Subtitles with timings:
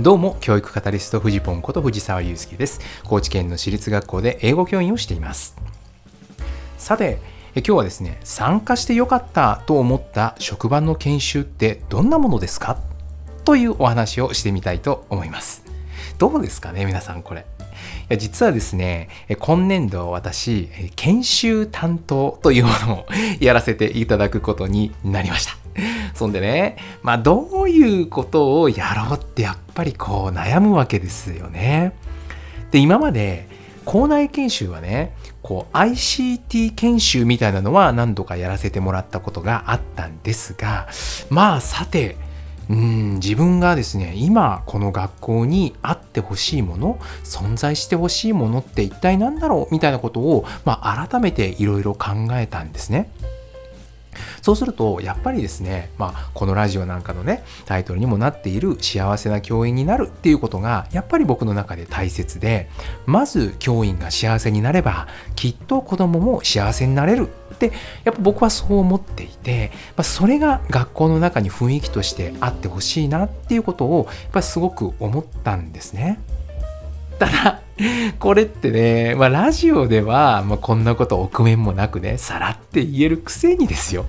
[0.00, 2.80] どうも、教育カタリスト、藤ポンこと藤沢祐介です。
[3.04, 5.54] 高知県の私立学校で英語教員をしています。
[6.78, 7.18] さて、
[7.54, 12.78] 今日はですね、参加してよかったと思った職場の研修ってどんなものですか？
[13.44, 15.62] というお話をしてみたいと思います。
[16.16, 17.44] どうですかね、皆さんこれ。
[18.08, 23.06] や実はですね、今年度私、研修担当というものを
[23.40, 25.61] やらせていただくことになりました。
[26.14, 31.92] そんでね、まあどういうことをやろうってやっぱりこう悩むわけですよね。
[32.70, 33.48] で、今まで
[33.84, 40.88] 校内研修はね、こう ICT 研修みたいなのは何度かやらせてもらったことがあったんですが、
[41.30, 42.16] まあさて、
[42.70, 53.10] うん自分がですね今この学校にあってほしいもの存在してほしいものって一体何だろうみたいなことを、まあ、改めていろいろ考えたんですね。
[54.42, 62.68] そうするとやっぱりですね、まあ、このラジオなんかのねタイトルにもなっている幸せな教員になるっていうことがやっぱり僕の中で大切で
[63.06, 67.72] まず教員が幸せになればきっと子供も幸せになれるって
[68.04, 76.18] やっぱ僕はそう思っていて、まあ、それが学校の中に雰囲気としてあってほしいなっていうことをやっぱすごく思ったんですね。
[77.22, 77.62] ただ
[78.18, 84.06] これってね、 まあ、ラジオでは、まあ、こんなこと臆面もなくね、さらって言えるくせにですよ。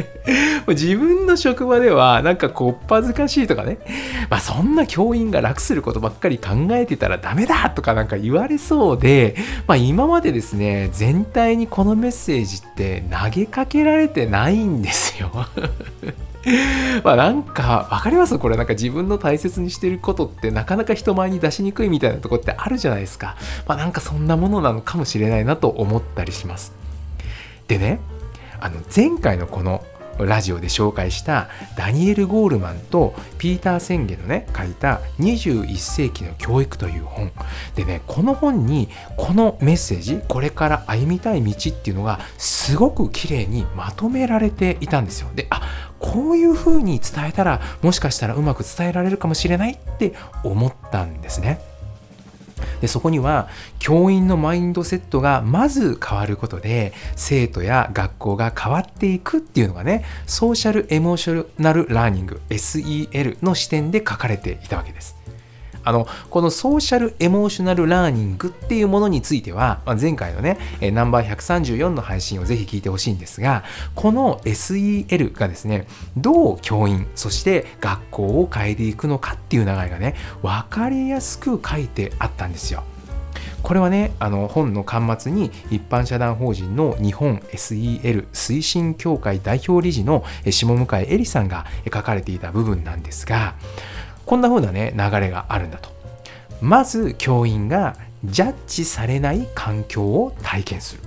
[0.68, 3.78] 自分の職場では、なんかこっぱずかしいとかね、
[4.30, 9.34] まあ、そんな教員が楽することばっかり考えてたらダメだとかなんか言われそうで、
[9.66, 15.30] まあ、今までですね、全体にこのメッセージって投げかけられてないんですよ。
[17.04, 18.38] まあなんか分かります？
[18.38, 23.36] これなんか自分の大切にしてることってなかなか人前に出しにくいみたいなとこってあるじゃないですか。
[23.66, 26.72] まあなんかそんなものなのかもしれないなと思ったりします。
[27.68, 28.00] でね、
[28.60, 29.84] あの前回のこの
[30.18, 37.32] ラジオで紹介したダニエル・ゴールマンとピーター・センゲのね書いた21世紀の教育という本
[37.74, 45.62] でねこの本にこのメッセージこれから歩みたい道っていうのがすごく綺麗にまとめられていたんですよであ
[46.12, 50.12] こういう風に伝えたらもしかしたらうまく伝えられるかもしれないって
[50.44, 51.58] 思ったんですね。
[52.82, 65.21] でそこには教員のマインドセットがまず変わることで生徒や学校が変わっていくっていうのがねソーシャルエモーショナルラーニング SEL の視点で書かれていたわけです。
[65.84, 70.58] あのこの social emotional learning っていうものについては、まあ、前回のね
[70.92, 82.84] ナンバー134の配信をぜひ聞いてほしいんですがこの SEL がですねどう教員そして学校を変えていくのかっていう流れがね分かりやすく書いてあったんですよ。
[83.62, 93.54] これはねあの本の端末に一般社団法人の日本 SEL 推進協会代表理事の下向井絵里さんが書かれていた部分なんですが
[94.32, 95.90] こんな風なね流れがあるんだと。
[96.62, 101.02] まず教員がジャッジされない環境を体験する。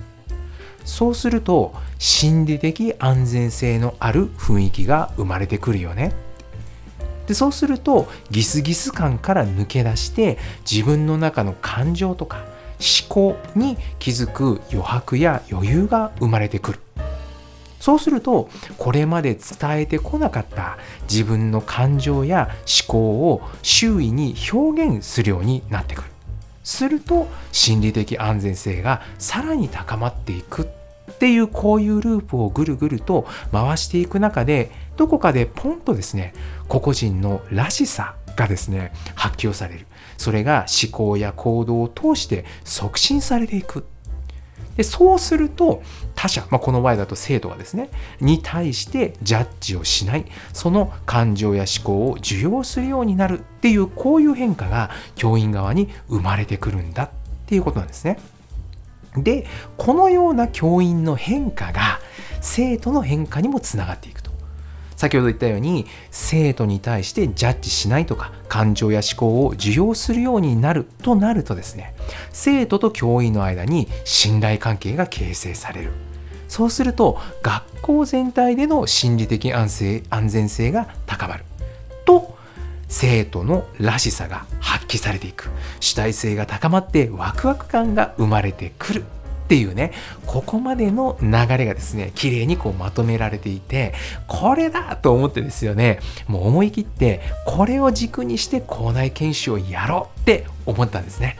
[0.84, 6.12] そうすると心理的安全性のある雰囲気が生まれてくるよね。
[7.26, 12.44] でそうするとギスギス感から抜け出して自分の中の感情とか
[12.78, 16.85] 思考に気づく余白や余裕が生まれてくる。
[17.80, 18.48] そうすると
[18.78, 20.78] これまで伝えてこなかった
[21.10, 22.98] 自分の感情や思考
[23.30, 26.08] を周囲に表現するようになってくる。
[26.64, 36.34] すると心理的安全性がさらに高まっていくっていうこういうループをぐるぐると回していく中でどこかでポンとですね
[36.66, 39.86] 個々人のらしさがですね発揮をされる。
[40.18, 43.86] それが思考や行動を通して促進されていく。
[44.76, 45.82] でそうすると
[46.14, 57.10] 他者、まあ、この場合だと生徒がですねに対してジャッジをしないその感情や思考を受容するようになるっていうこういう変化が教員側に生まれてくるんだっ
[57.46, 58.18] ていうことなんですね。
[59.16, 59.46] で
[59.78, 62.00] このような教員の変化が
[62.42, 64.25] 生徒の変化にもつながっていくと。
[64.96, 71.94] 先ほど言ったように生徒に対してジャッジしないとか感情や思考を受容するようになるとなるとですね
[72.32, 75.92] 生徒と教員の間に信頼関係が形成される。
[76.48, 81.44] そうすると学校全体での心理的安静安全性が高まる。
[82.04, 82.36] と
[82.88, 85.50] 生徒のらしさが発揮されていく。
[85.80, 89.04] 主体性が高まってワクワク感が生まれてくる。
[89.46, 89.92] っていうね
[90.26, 93.94] ここまでの流れがですね綺麗にこうまとめられていて
[94.26, 101.38] これだと思ってですよねもう思い切ってこれを軸にして校内研修をやろうって思ったんですね。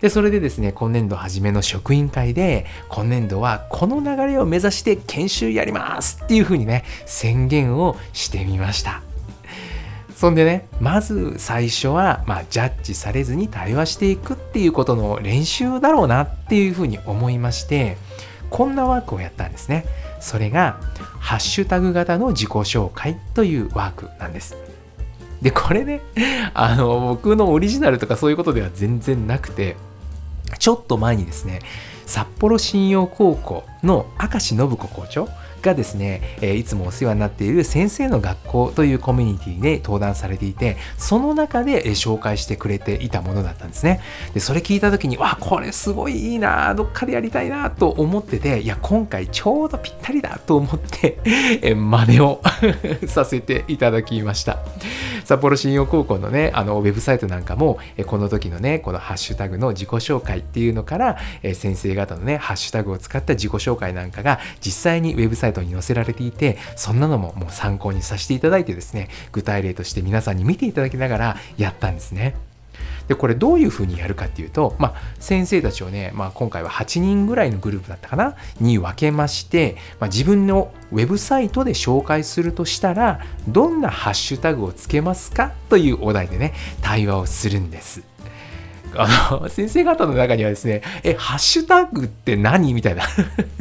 [0.00, 9.02] でそれでですね今年度初めの職員会で今年度はこの流れを目指して研修やりますっていうふうにね宣言をしてみました
[10.18, 17.96] そんでねまず最初は、まあ、ジャッジされずに対話していくっていうことの練習だろうなっていうふうに思いまして
[18.50, 19.84] こんなワークをやったんですね。
[20.18, 20.80] それが
[21.20, 24.56] ハッシュタグ型の自己紹介というワークなんです。
[25.40, 26.00] でこれね
[26.52, 29.76] あの僕のオリジナルとかそういうことでは全然なくて
[30.58, 31.60] ちょっと前にですね
[32.06, 35.28] 札幌信用高校の明石信子校長
[35.62, 44.00] がですね、えいつもお世話になっている先生の学校というコミュニティで登壇されていて、その中で、え紹介してくれていたものだったんですね。
[44.34, 51.18] で、それ聞いた時に、わ、これすごいいいな、どっかでやりたいなと思ってて、いや、今回ちょうどぴったりだと思って、
[51.62, 52.40] え真似を
[53.06, 54.58] させていただきました。
[55.24, 72.34] 札幌信用高校のね、あの、ウェブサイトなんかも、えこの時のね、このハッシュタグの自己紹介っていうのから、え先生方のね、ハッシュタグを使った自己紹介なんかが実際にウェブサイトサイトに載せられていてそんなのももう参考にさせていただいてですね具体例として皆さんに見ていただきながらやったんですね。
[73.08, 86.52] でこれどういうふうにやるかっていうと、まあ、先生たちをね、まあ、今回は8人ぐらいのグループだったかなに分けまして、まあ、自分のウェブサイトで紹介するとしたらどんなハッシュタグをつけますかというお題でね
[86.82, 88.02] 対話をするんです。
[88.96, 93.02] あの、 先生方の中にはですね、え、ハッシュタグって何みたいな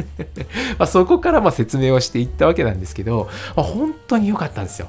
[0.78, 4.88] まあそこからま説明をしていったわけなんですけど、まあ、本当に良かったんですよ。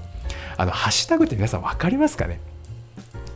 [0.57, 2.41] あの、ハッシュタグって皆さん分かりますかね？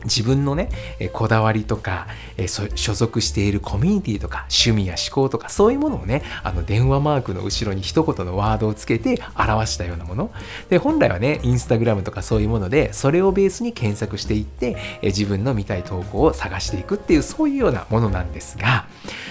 [0.05, 0.69] 自分のね、
[0.99, 2.07] えこだわりとか、
[2.37, 10.31] え所属しているコミュニティとか趣味や思考とかそういうものをねあの電話マークの後ろに一言のワードをつけて表したようなもの
[10.69, 18.87] で本来はねインスタグラムとかそういうものでそれをベースに検索していってえ自分の見たい投稿を探していくっていうそういうようなものなんですが、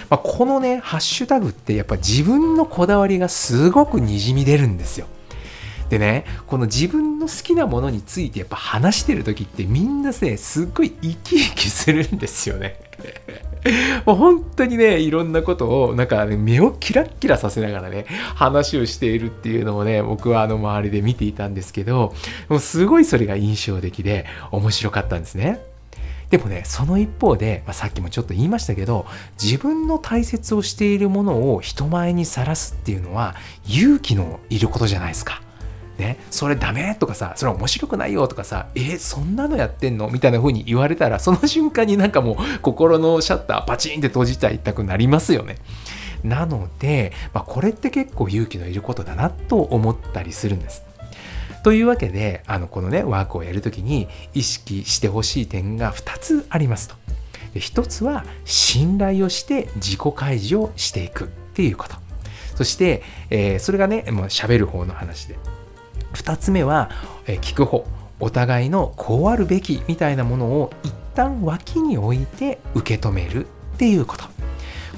[0.09, 5.07] まあ、このねハッシュタグってやっぱ自分のこだわりがすごくにじみ出るんですよ。
[5.93, 12.79] でねこの自分の好きなものについてやっぱ話してる時ってみんなねすっごい生き生きするんですよね。
[14.03, 22.15] もう本当にねいろんなことをなんか、ね、目をキラッキラさせながらね話をしているっていうのもね僕はあの周りで見ていたんですけど
[22.49, 25.59] もうすごいそれが印象的で面白かったんですね。
[26.31, 29.05] でもね、その一方で、まあ、さっきもちょっと言いましたけど、
[29.39, 33.35] 自分の大切をしているものを人前にさらすっていうのは
[33.67, 35.43] 勇気のいることじゃないですか。
[35.97, 36.95] ね、それダメ？
[36.95, 38.27] とかさ、それ面白くないよ？
[38.27, 40.09] とかさ、えそんなのやってんの？
[40.09, 45.57] みたいな風に言われたら、その瞬間になんかもう心のシャッターパチンって閉じちゃいたくなりますよね。
[46.23, 50.83] なので、まあ、これって結構勇気のいることだなと思ったりするんです。
[51.63, 56.95] というわけで、あのこのね、ワークをやるときに意識してほしい点が2つありますと。
[57.53, 61.95] で1つは信頼をして自己開示をしていくっていうこと。
[62.55, 65.37] そして、えー、それがね、もう喋る方の話で。
[66.13, 66.89] 2つ目は、
[67.27, 67.85] え聞く方
[68.19, 74.25] お互いのこうあるべきみたいなものを一旦脇に置いて受け止めるっていうこと。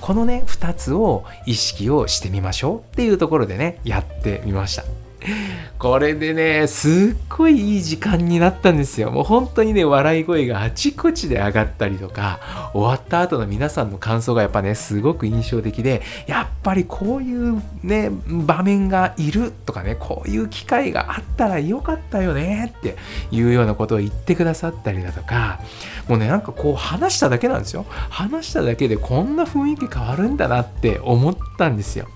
[0.02, 4.84] このね2つを意識をしてみましょうっていうところでねやってみました。
[5.80, 9.12] これでね、すっごいいい時間になったんですよ。
[9.12, 12.40] もう本当にね、笑い声があちこちで上がったりとか、
[12.74, 22.98] 終わった後の皆さんの感想がやっぱね、すごく印象的で、やっぱりこういうね、場面がいるとかね、こういう機会があったらよかったよねって
[23.32, 25.60] いうようなことを言ってくださったりだとか、
[26.08, 27.86] もうね、なんかこう話しただけなんですよ。
[28.10, 32.08] 話しただけでこんな雰囲気変わるんだなって思ったんですよ。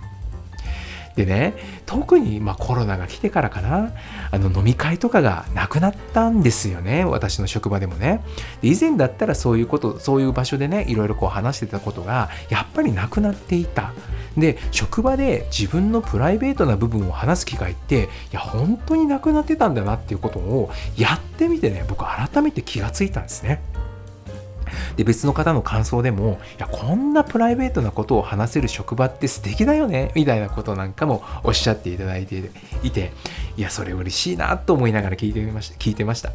[1.19, 1.53] でね
[1.85, 3.91] 特にまコロナが来てからかな。
[4.31, 7.03] あの飲み会とかがなくなったんですよね。
[7.03, 8.23] 私の職場でもね。
[8.61, 13.91] で以前だったらそういうことそういう場所でねいろいろこう話してたことがやっぱりなくなっていた。
[14.37, 23.61] で職場で自分のプライベートな部分を話す機会っていや本当になくなってたんだなっていうことをやってみてね僕改めて気がついたんですね。
[24.99, 32.51] で別の方の感想でもいやこんなプライベートなことを話せる職場って素敵だよねみたいなことなんかもおっしゃっていただいて
[32.83, 33.13] いて
[33.55, 36.33] いやそれ嬉しいなと思いながら聞いてみました聞いてました。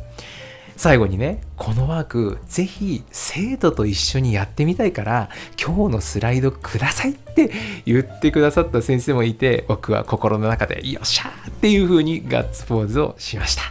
[0.78, 5.28] 最後にねこのワークぜひ生徒と一緒にやってみたいから
[5.62, 7.52] 今日のスライドくださいって
[7.85, 13.62] 言ってくださった先生もいて僕は心の中でよっしゃーっていう風にガッツポーズをしました。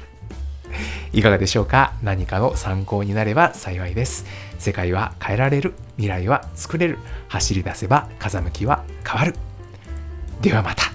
[1.12, 1.94] いかがでしょうか？
[2.02, 4.26] 何かの参考になれば幸いです。
[4.64, 5.74] 世界は変えられる。
[5.98, 6.98] 未来は作れる。
[7.28, 9.36] 走り出せば風向きは変わる。
[10.42, 10.93] ではまた。